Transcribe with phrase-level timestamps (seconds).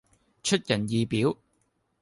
[0.41, 1.37] 出人意表